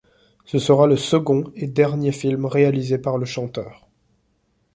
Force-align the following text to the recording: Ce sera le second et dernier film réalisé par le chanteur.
Ce 0.45 0.57
sera 0.57 0.87
le 0.87 0.97
second 0.97 1.51
et 1.53 1.67
dernier 1.67 2.11
film 2.11 2.45
réalisé 2.47 2.97
par 2.97 3.19
le 3.19 3.25
chanteur. 3.27 3.87